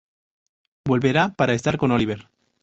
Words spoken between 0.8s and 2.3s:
Volverá para estar con Oliver.